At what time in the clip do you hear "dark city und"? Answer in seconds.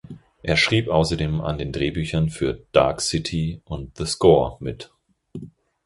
2.71-3.95